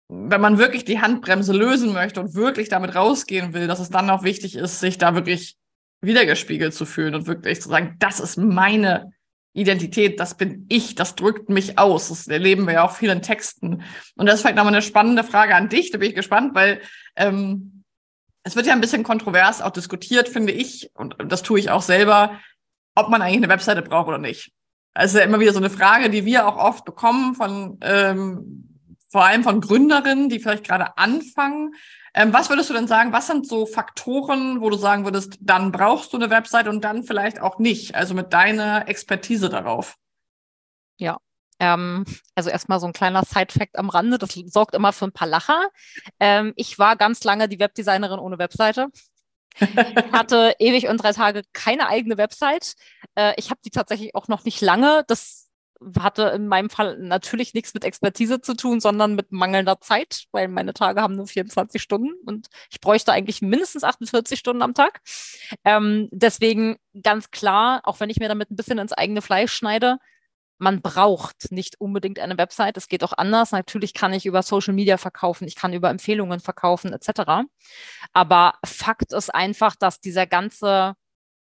[0.09, 4.11] wenn man wirklich die Handbremse lösen möchte und wirklich damit rausgehen will, dass es dann
[4.11, 5.57] auch wichtig ist, sich da wirklich
[6.01, 9.11] wiedergespiegelt zu fühlen und wirklich zu sagen, das ist meine
[9.59, 12.09] Identität, das bin ich, das drückt mich aus.
[12.09, 13.83] Das erleben wir ja auch vielen Texten.
[14.17, 16.81] Und das ist vielleicht nochmal eine spannende Frage an dich, da bin ich gespannt, weil
[17.17, 17.85] ähm,
[18.43, 21.83] es wird ja ein bisschen kontrovers auch diskutiert, finde ich, und das tue ich auch
[21.83, 22.39] selber,
[22.95, 24.53] ob man eigentlich eine Webseite braucht oder nicht.
[24.95, 28.69] Also immer wieder so eine Frage, die wir auch oft bekommen von ähm,
[29.11, 31.75] vor allem von Gründerinnen, die vielleicht gerade anfangen.
[32.15, 35.73] Ähm, was würdest du denn sagen, was sind so Faktoren, wo du sagen würdest, dann
[35.73, 37.95] brauchst du eine Website und dann vielleicht auch nicht?
[37.95, 39.97] Also mit deiner Expertise darauf.
[40.97, 41.19] Ja,
[41.61, 45.29] ähm, also erstmal so ein kleiner Side-Fact am Rande, das sorgt immer für ein paar
[45.29, 45.69] Lacher.
[46.21, 48.89] Ähm, ich war ganz lange die Webdesignerin ohne Webseite.
[49.61, 52.75] Ich hatte ewig und drei Tage keine eigene Website.
[53.17, 55.05] Äh, ich habe die tatsächlich auch noch nicht lange.
[55.09, 55.48] Das
[55.99, 60.49] hatte in meinem Fall natürlich nichts mit Expertise zu tun, sondern mit mangelnder Zeit, weil
[60.49, 65.01] meine Tage haben nur 24 Stunden und ich bräuchte eigentlich mindestens 48 Stunden am Tag.
[65.65, 69.99] Ähm, deswegen ganz klar, auch wenn ich mir damit ein bisschen ins eigene Fleisch schneide,
[70.59, 72.77] man braucht nicht unbedingt eine Website.
[72.77, 73.53] Es geht auch anders.
[73.53, 77.47] Natürlich kann ich über Social Media verkaufen, ich kann über Empfehlungen verkaufen, etc.
[78.13, 80.95] Aber Fakt ist einfach, dass dieser ganze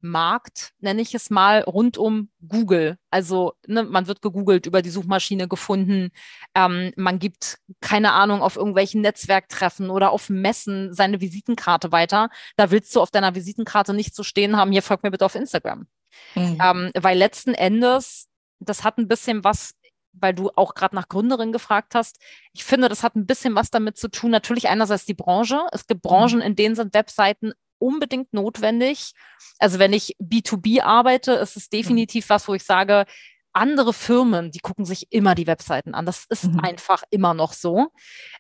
[0.01, 2.99] Markt, nenne ich es mal, rund um Google.
[3.11, 6.11] Also ne, man wird gegoogelt, über die Suchmaschine gefunden.
[6.55, 12.31] Ähm, man gibt, keine Ahnung, auf irgendwelchen Netzwerktreffen oder auf Messen seine Visitenkarte weiter.
[12.57, 15.25] Da willst du auf deiner Visitenkarte nicht zu so stehen haben, hier folgt mir bitte
[15.25, 15.87] auf Instagram.
[16.35, 16.59] Mhm.
[16.63, 18.29] Ähm, weil letzten Endes,
[18.61, 19.75] das hat ein bisschen was
[20.21, 22.19] weil du auch gerade nach Gründerin gefragt hast.
[22.53, 24.31] Ich finde, das hat ein bisschen was damit zu tun.
[24.31, 25.61] Natürlich einerseits die Branche.
[25.71, 26.09] Es gibt mhm.
[26.09, 29.13] Branchen, in denen sind Webseiten unbedingt notwendig.
[29.59, 33.05] Also wenn ich B2B arbeite, ist es definitiv was, wo ich sage,
[33.53, 36.07] andere Firmen, die gucken sich immer die Webseiten an.
[36.07, 36.61] Das ist mhm.
[36.61, 37.89] einfach immer noch so.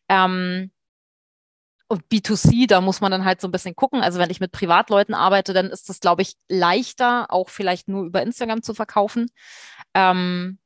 [0.08, 0.70] Ähm,
[1.88, 4.02] und B2C, da muss man dann halt so ein bisschen gucken.
[4.02, 8.04] Also wenn ich mit Privatleuten arbeite, dann ist das, glaube ich, leichter, auch vielleicht nur
[8.04, 9.26] über Instagram zu verkaufen.
[9.94, 10.58] Ähm,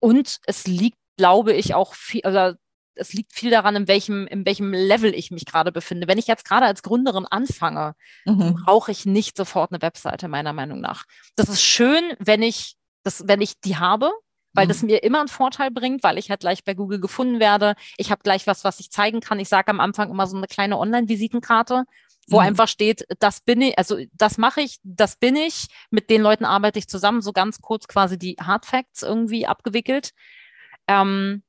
[0.00, 2.56] und es liegt, glaube ich, auch viel, also
[2.96, 6.08] es liegt viel daran, in welchem, in welchem Level ich mich gerade befinde.
[6.08, 8.54] Wenn ich jetzt gerade als Gründerin anfange, mhm.
[8.64, 11.04] brauche ich nicht sofort eine Webseite, meiner Meinung nach.
[11.36, 14.10] Das ist schön, wenn ich, das, wenn ich die habe,
[14.52, 14.68] weil mhm.
[14.68, 17.74] das mir immer einen Vorteil bringt, weil ich halt gleich bei Google gefunden werde.
[17.96, 19.40] Ich habe gleich was, was ich zeigen kann.
[19.40, 21.84] Ich sage am Anfang immer so eine kleine Online-Visitenkarte,
[22.28, 22.46] wo mhm.
[22.46, 26.44] einfach steht, das bin ich, also das mache ich, das bin ich, mit den Leuten
[26.44, 30.12] arbeite ich zusammen, so ganz kurz quasi die Hard Facts irgendwie abgewickelt.
[30.86, 31.42] Ähm,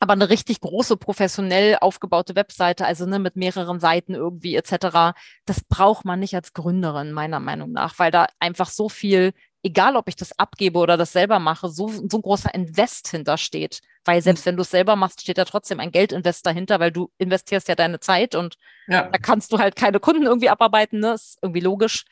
[0.00, 5.62] aber eine richtig große, professionell aufgebaute Webseite, also ne, mit mehreren Seiten irgendwie etc., das
[5.68, 9.32] braucht man nicht als Gründerin, meiner Meinung nach, weil da einfach so viel,
[9.62, 13.80] egal ob ich das abgebe oder das selber mache, so, so ein großer Invest hintersteht.
[14.04, 14.50] Weil selbst mhm.
[14.50, 17.74] wenn du es selber machst, steht da trotzdem ein Geldinvest dahinter, weil du investierst ja
[17.74, 18.56] deine Zeit und
[18.86, 19.08] ja.
[19.08, 21.14] da kannst du halt keine Kunden irgendwie abarbeiten, ne?
[21.14, 22.04] Ist irgendwie logisch.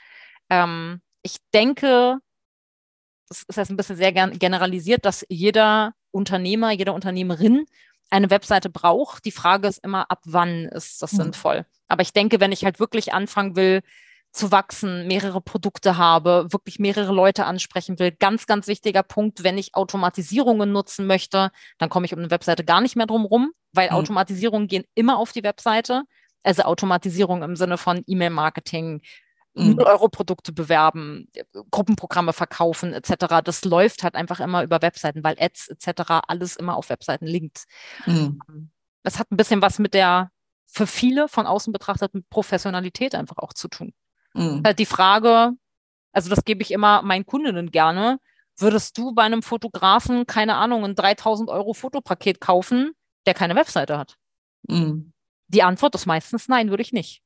[0.51, 2.18] Ähm, ich denke,
[3.29, 7.66] das ist jetzt ein bisschen sehr generalisiert, dass jeder Unternehmer, jede Unternehmerin
[8.11, 9.24] eine Webseite braucht.
[9.24, 11.16] Die Frage ist immer, ab wann ist das mhm.
[11.16, 11.66] sinnvoll?
[11.88, 13.83] Aber ich denke, wenn ich halt wirklich anfangen will,
[14.35, 18.11] zu wachsen, mehrere Produkte habe, wirklich mehrere Leute ansprechen will.
[18.11, 22.64] Ganz, ganz wichtiger Punkt, wenn ich Automatisierungen nutzen möchte, dann komme ich um eine Webseite
[22.64, 23.94] gar nicht mehr drum rum, weil mhm.
[23.94, 26.03] Automatisierungen gehen immer auf die Webseite.
[26.42, 29.03] Also Automatisierung im Sinne von E-Mail-Marketing,
[29.55, 29.79] mhm.
[29.79, 31.29] Euro-Produkte bewerben,
[31.71, 33.43] Gruppenprogramme verkaufen etc.
[33.43, 36.21] Das läuft halt einfach immer über Webseiten, weil Ads etc.
[36.27, 37.64] alles immer auf Webseiten linkt.
[38.07, 38.40] Mhm.
[39.03, 40.31] Das hat ein bisschen was mit der
[40.67, 43.93] für viele von außen betrachteten Professionalität einfach auch zu tun.
[44.35, 44.62] Mhm.
[44.64, 45.53] Halt die Frage,
[46.12, 48.19] also das gebe ich immer meinen Kundinnen gerne.
[48.57, 52.93] Würdest du bei einem Fotografen, keine Ahnung, ein 3000 Euro Fotopaket kaufen,
[53.27, 54.17] der keine Webseite hat?
[54.69, 55.12] Mhm.
[55.49, 57.23] Die Antwort ist meistens nein, würde ich nicht.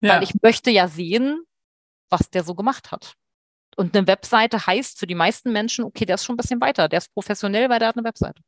[0.00, 0.14] Ja.
[0.14, 1.42] Weil ich möchte ja sehen,
[2.10, 3.14] was der so gemacht hat.
[3.76, 6.88] Und eine Webseite heißt für die meisten Menschen, okay, der ist schon ein bisschen weiter,
[6.88, 8.42] der ist professionell, weil der hat eine Webseite.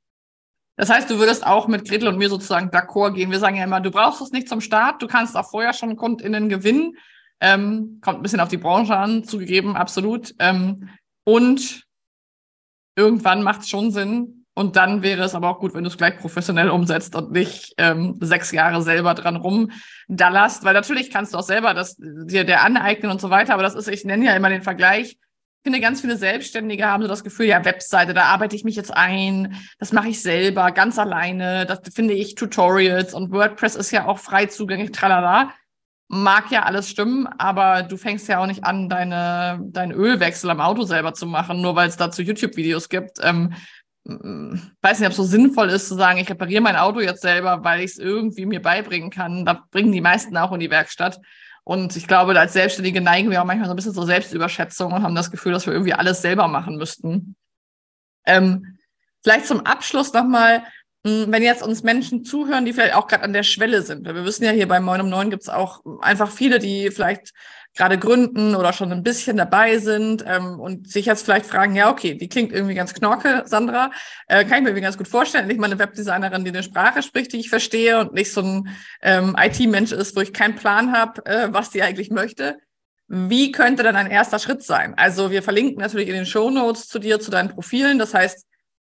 [0.76, 3.30] Das heißt, du würdest auch mit Gretel und mir sozusagen d'accord gehen.
[3.30, 5.96] Wir sagen ja immer, du brauchst es nicht zum Start, du kannst auch vorher schon
[5.96, 6.96] KundInnen gewinnen.
[7.40, 10.34] Ähm, kommt ein bisschen auf die Branche an, zugegeben, absolut.
[10.38, 10.88] Ähm,
[11.24, 11.84] und
[12.96, 15.96] irgendwann macht es schon Sinn, und dann wäre es aber auch gut, wenn du es
[15.96, 20.64] gleich professionell umsetzt und nicht ähm, sechs Jahre selber dran rumdallerst.
[20.64, 23.54] Weil natürlich kannst du auch selber das dir der aneignen und so weiter.
[23.54, 25.16] Aber das ist, ich nenne ja immer den Vergleich,
[25.62, 28.94] finde, ganz viele Selbstständige haben so das Gefühl, ja, Webseite, da arbeite ich mich jetzt
[28.94, 34.06] ein, das mache ich selber, ganz alleine, das finde ich Tutorials und WordPress ist ja
[34.06, 35.52] auch frei zugänglich, tralala.
[36.08, 40.60] Mag ja alles stimmen, aber du fängst ja auch nicht an, deine, deinen Ölwechsel am
[40.60, 43.18] Auto selber zu machen, nur weil es dazu YouTube-Videos gibt.
[43.22, 43.54] Ähm,
[44.04, 47.62] weiß nicht, ob es so sinnvoll ist zu sagen, ich repariere mein Auto jetzt selber,
[47.62, 49.44] weil ich es irgendwie mir beibringen kann.
[49.44, 51.20] Da bringen die meisten auch in die Werkstatt.
[51.64, 55.02] Und ich glaube, als Selbstständige neigen wir auch manchmal so ein bisschen zur Selbstüberschätzung und
[55.02, 57.36] haben das Gefühl, dass wir irgendwie alles selber machen müssten.
[58.26, 58.78] Ähm,
[59.22, 60.64] vielleicht zum Abschluss nochmal,
[61.06, 64.04] hm, wenn jetzt uns Menschen zuhören, die vielleicht auch gerade an der Schwelle sind.
[64.04, 66.90] Weil wir wissen ja, hier bei Moin um Neun gibt es auch einfach viele, die
[66.90, 67.32] vielleicht
[67.74, 71.90] gerade gründen oder schon ein bisschen dabei sind ähm, und sich jetzt vielleicht fragen, ja,
[71.90, 73.90] okay, die klingt irgendwie ganz knorke, Sandra.
[74.26, 75.46] Äh, kann ich mir irgendwie ganz gut vorstellen.
[75.46, 78.68] Nicht mal eine Webdesignerin, die eine Sprache spricht, die ich verstehe und nicht so ein
[79.00, 82.58] ähm, IT-Mensch ist, wo ich keinen Plan habe, äh, was die eigentlich möchte.
[83.08, 84.94] Wie könnte dann ein erster Schritt sein?
[84.96, 87.98] Also wir verlinken natürlich in den Show Notes zu dir, zu deinen Profilen.
[87.98, 88.46] Das heißt,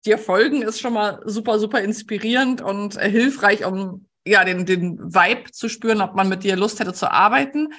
[0.06, 5.00] dir folgen ist schon mal super, super inspirierend und äh, hilfreich, um ja den, den
[5.00, 7.70] Vibe zu spüren, ob man mit dir Lust hätte zu arbeiten.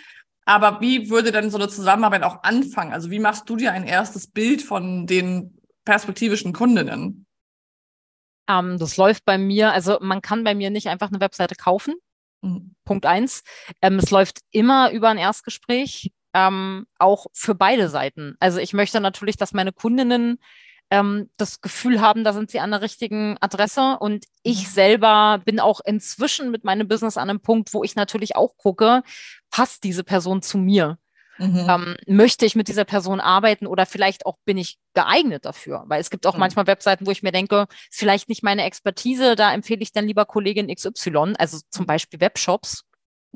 [0.45, 2.93] Aber wie würde denn so eine Zusammenarbeit auch anfangen?
[2.93, 7.27] Also wie machst du dir ein erstes Bild von den perspektivischen Kundinnen?
[8.49, 11.95] Ähm, das läuft bei mir, also man kann bei mir nicht einfach eine Webseite kaufen.
[12.43, 12.75] Mhm.
[12.85, 13.43] Punkt eins.
[13.83, 18.37] Ähm, es läuft immer über ein Erstgespräch, ähm, auch für beide Seiten.
[18.41, 20.39] Also ich möchte natürlich, dass meine Kundinnen
[20.91, 23.97] ähm, das Gefühl haben, da sind sie an der richtigen Adresse.
[24.01, 24.71] Und ich mhm.
[24.71, 29.03] selber bin auch inzwischen mit meinem Business an einem Punkt, wo ich natürlich auch gucke,
[29.51, 30.99] passt diese Person zu mir?
[31.39, 31.67] Mhm.
[31.69, 35.85] Ähm, möchte ich mit dieser Person arbeiten oder vielleicht auch bin ich geeignet dafür?
[35.87, 36.41] Weil es gibt auch mhm.
[36.41, 40.07] manchmal Webseiten, wo ich mir denke, ist vielleicht nicht meine Expertise, da empfehle ich dann
[40.07, 42.85] lieber Kollegin XY, also zum Beispiel Webshops.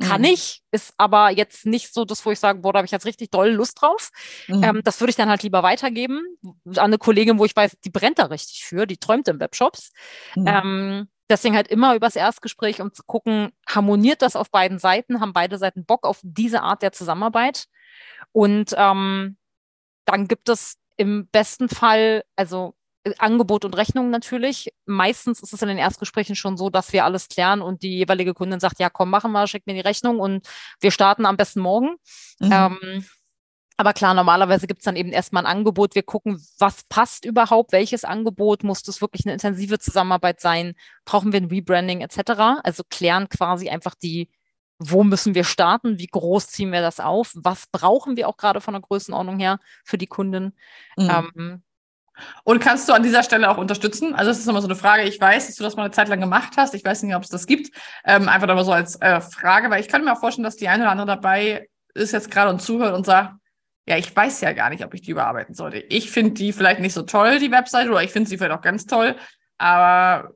[0.01, 0.29] Kann mhm.
[0.29, 3.07] ich, ist aber jetzt nicht so das, wo ich sage, boah, da habe ich jetzt
[3.07, 4.11] richtig doll Lust drauf.
[4.49, 4.65] Mhm.
[4.65, 6.21] Ähm, das würde ich dann halt lieber weitergeben
[6.67, 9.93] an eine Kollegin, wo ich weiß, die brennt da richtig für, die träumt im Webshops.
[10.35, 10.47] Mhm.
[10.47, 15.33] Ähm, deswegen halt immer übers Erstgespräch, um zu gucken, harmoniert das auf beiden Seiten, haben
[15.33, 17.67] beide Seiten Bock auf diese Art der Zusammenarbeit.
[18.33, 19.37] Und ähm,
[20.07, 22.75] dann gibt es im besten Fall, also
[23.19, 24.73] Angebot und Rechnung natürlich.
[24.87, 28.35] Meistens ist es in den Erstgesprächen schon so, dass wir alles klären und die jeweilige
[28.35, 30.49] Kundin sagt, ja, komm, machen wir, schick mir die Rechnung und
[30.81, 31.97] wir starten am besten morgen.
[32.41, 32.53] Mhm.
[32.53, 33.05] Ähm,
[33.77, 35.95] aber klar, normalerweise gibt es dann eben erstmal ein Angebot.
[35.95, 41.33] Wir gucken, was passt überhaupt, welches Angebot, muss das wirklich eine intensive Zusammenarbeit sein, brauchen
[41.33, 42.61] wir ein Rebranding etc.
[42.63, 44.31] Also klären quasi einfach die,
[44.79, 48.61] wo müssen wir starten, wie groß ziehen wir das auf, was brauchen wir auch gerade
[48.61, 50.55] von der Größenordnung her für die Kunden.
[50.97, 51.11] Mhm.
[51.37, 51.63] Ähm,
[52.45, 54.15] und kannst du an dieser Stelle auch unterstützen?
[54.15, 55.03] Also das ist immer so eine Frage.
[55.03, 56.75] Ich weiß, dass du das mal eine Zeit lang gemacht hast.
[56.75, 57.71] Ich weiß nicht, ob es das gibt.
[58.05, 60.69] Ähm, einfach aber so als äh, Frage, weil ich kann mir auch vorstellen, dass die
[60.69, 63.35] eine oder andere dabei ist jetzt gerade und zuhört und sagt,
[63.87, 65.79] ja, ich weiß ja gar nicht, ob ich die überarbeiten sollte.
[65.79, 68.63] Ich finde die vielleicht nicht so toll, die Webseite, oder ich finde sie vielleicht auch
[68.63, 69.17] ganz toll.
[69.59, 70.31] Aber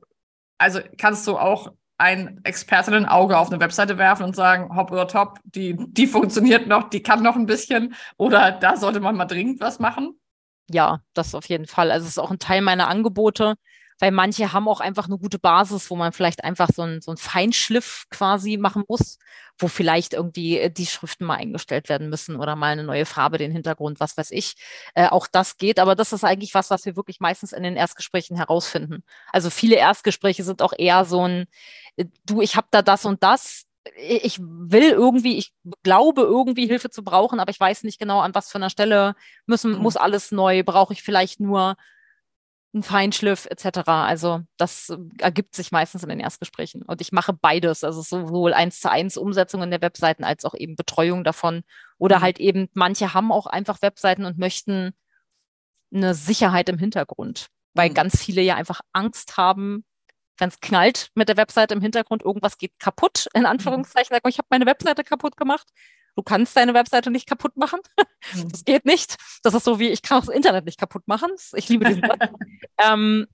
[0.57, 5.39] also kannst du auch ein Expertinnen-Auge auf eine Webseite werfen und sagen, hopp oder top,
[5.43, 9.59] die, die funktioniert noch, die kann noch ein bisschen oder da sollte man mal dringend
[9.59, 10.18] was machen?
[10.69, 11.91] Ja, das auf jeden Fall.
[11.91, 13.55] Also es ist auch ein Teil meiner Angebote,
[13.99, 17.11] weil manche haben auch einfach eine gute Basis, wo man vielleicht einfach so ein, so
[17.11, 19.19] ein Feinschliff quasi machen muss,
[19.57, 23.37] wo vielleicht irgendwie äh, die Schriften mal eingestellt werden müssen oder mal eine neue Farbe,
[23.37, 24.55] den Hintergrund, was weiß ich.
[24.95, 27.75] Äh, auch das geht, aber das ist eigentlich was, was wir wirklich meistens in den
[27.75, 29.03] Erstgesprächen herausfinden.
[29.33, 31.45] Also viele Erstgespräche sind auch eher so ein,
[31.97, 36.89] äh, du, ich habe da das und das, ich will irgendwie, ich glaube irgendwie Hilfe
[36.89, 39.15] zu brauchen, aber ich weiß nicht genau, an was für einer Stelle
[39.45, 39.79] müssen, mhm.
[39.79, 41.75] muss alles neu, brauche ich vielleicht nur
[42.73, 43.79] einen Feinschliff etc.
[43.87, 46.83] Also das ergibt sich meistens in den Erstgesprächen.
[46.83, 50.75] Und ich mache beides, also sowohl eins zu eins Umsetzungen der Webseiten als auch eben
[50.75, 51.63] Betreuung davon.
[51.97, 52.21] Oder mhm.
[52.21, 54.91] halt eben, manche haben auch einfach Webseiten und möchten
[55.91, 57.95] eine Sicherheit im Hintergrund, weil mhm.
[57.95, 59.83] ganz viele ja einfach Angst haben,
[60.39, 63.47] wenn es knallt mit der Webseite im Hintergrund, irgendwas geht kaputt, in mhm.
[63.47, 64.15] Anführungszeichen.
[64.27, 65.67] Ich habe meine Webseite kaputt gemacht.
[66.15, 67.79] Du kannst deine Webseite nicht kaputt machen.
[68.33, 68.49] Mhm.
[68.49, 69.15] Das geht nicht.
[69.43, 71.29] Das ist so wie, ich kann auch das Internet nicht kaputt machen.
[71.53, 72.31] Ich liebe diesen Satz.
[72.77, 73.27] ähm,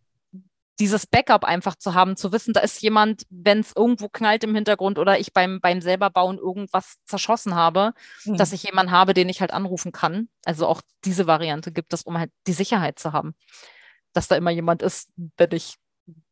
[0.79, 4.53] dieses Backup einfach zu haben, zu wissen, da ist jemand, wenn es irgendwo knallt im
[4.53, 7.93] Hintergrund oder ich beim, beim selber bauen irgendwas zerschossen habe,
[8.25, 8.37] mhm.
[8.37, 10.27] dass ich jemanden habe, den ich halt anrufen kann.
[10.43, 13.35] Also auch diese Variante gibt es, um halt die Sicherheit zu haben,
[14.13, 15.75] dass da immer jemand ist, wenn ich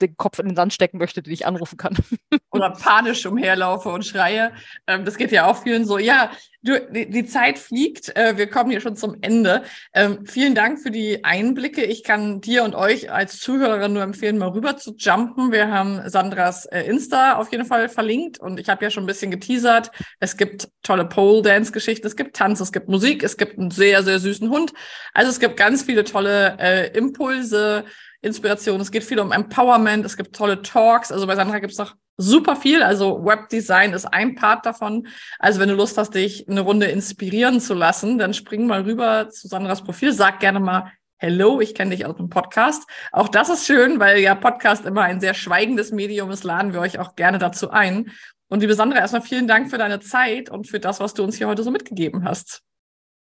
[0.01, 1.97] den Kopf in den Sand stecken möchte, den ich anrufen kann.
[2.51, 4.51] Oder panisch umherlaufe und schreie.
[4.87, 5.97] Ähm, das geht ja auch vielen so.
[5.97, 6.31] Ja,
[6.61, 8.15] du, die, die Zeit fliegt.
[8.15, 9.63] Äh, wir kommen hier schon zum Ende.
[9.93, 11.83] Ähm, vielen Dank für die Einblicke.
[11.83, 15.51] Ich kann dir und euch als Zuhörerin nur empfehlen, mal rüber zu jumpen.
[15.51, 19.07] Wir haben Sandras äh, Insta auf jeden Fall verlinkt und ich habe ja schon ein
[19.07, 19.91] bisschen geteasert.
[20.19, 24.19] Es gibt tolle Pole-Dance-Geschichten, es gibt Tanz, es gibt Musik, es gibt einen sehr, sehr
[24.19, 24.73] süßen Hund.
[25.13, 27.85] Also es gibt ganz viele tolle äh, Impulse
[28.23, 28.81] Inspiration.
[28.81, 30.05] Es geht viel um Empowerment.
[30.05, 31.11] Es gibt tolle Talks.
[31.11, 32.81] Also bei Sandra gibt es noch super viel.
[32.81, 35.07] Also Webdesign ist ein Part davon.
[35.39, 39.29] Also wenn du Lust hast, dich eine Runde inspirieren zu lassen, dann spring mal rüber
[39.29, 40.13] zu Sandras Profil.
[40.13, 42.83] Sag gerne mal Hello, ich kenne dich aus dem Podcast.
[43.13, 46.81] Auch das ist schön, weil ja Podcast immer ein sehr schweigendes Medium ist, laden wir
[46.81, 48.11] euch auch gerne dazu ein.
[48.49, 51.37] Und liebe Sandra, erstmal vielen Dank für deine Zeit und für das, was du uns
[51.37, 52.61] hier heute so mitgegeben hast.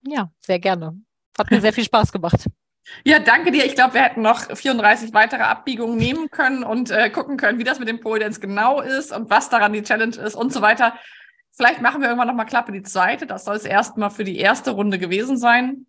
[0.08, 0.98] Ja, sehr gerne.
[1.38, 2.46] Hat mir sehr viel Spaß gemacht.
[3.04, 3.66] Ja, danke dir.
[3.66, 7.64] Ich glaube, wir hätten noch 34 weitere Abbiegungen nehmen können und äh, gucken können, wie
[7.64, 10.62] das mit dem Pole Dance genau ist und was daran die Challenge ist und so
[10.62, 10.94] weiter.
[11.52, 13.26] Vielleicht machen wir irgendwann nochmal Klappe die zweite.
[13.26, 15.86] Das soll es erstmal für die erste Runde gewesen sein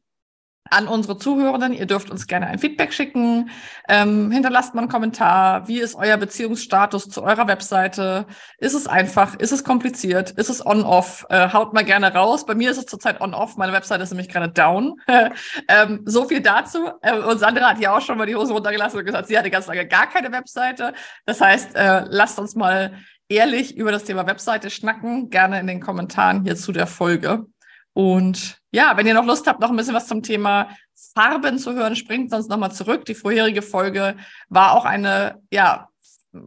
[0.71, 1.73] an unsere Zuhörenden.
[1.73, 3.51] Ihr dürft uns gerne ein Feedback schicken.
[3.89, 5.69] Ähm, hinterlasst mal einen Kommentar.
[5.69, 8.27] Wie ist euer Beziehungsstatus zu eurer Webseite?
[8.59, 9.35] Ist es einfach?
[9.35, 10.31] Ist es kompliziert?
[10.31, 11.27] Ist es on-off?
[11.29, 12.47] Äh, haut mal gerne raus.
[12.47, 13.57] Bei mir ist es zurzeit on-off.
[13.57, 15.01] Meine Webseite ist nämlich gerade down.
[15.69, 16.91] ähm, so viel dazu.
[17.03, 19.51] Äh, und Sandra hat ja auch schon mal die Hose runtergelassen und gesagt, sie hatte
[19.51, 20.95] ganz lange gar keine Webseite.
[21.27, 22.95] Das heißt, äh, lasst uns mal
[23.29, 25.31] ehrlich über das Thema Webseite schnacken.
[25.31, 27.47] Gerne in den Kommentaren hier zu der Folge.
[27.93, 30.69] Und ja, wenn ihr noch Lust habt, noch ein bisschen was zum Thema
[31.15, 33.05] Farben zu hören, springt sonst nochmal zurück.
[33.05, 34.17] Die vorherige Folge
[34.49, 35.89] war auch eine, ja,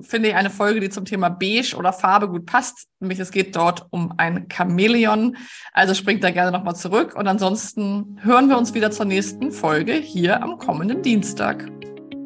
[0.02, 2.88] finde ich eine Folge, die zum Thema Beige oder Farbe gut passt.
[3.00, 5.36] Nämlich es geht dort um ein Chamäleon.
[5.74, 7.16] Also springt da gerne nochmal zurück.
[7.16, 11.70] Und ansonsten hören wir uns wieder zur nächsten Folge hier am kommenden Dienstag.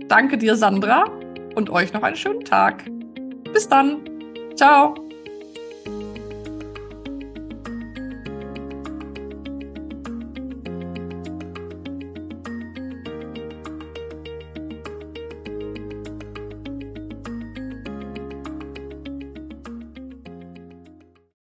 [0.08, 1.06] Danke dir, Sandra,
[1.56, 2.86] und euch noch einen schönen Tag.
[3.52, 4.02] Bis dann.
[4.56, 5.07] Ciao.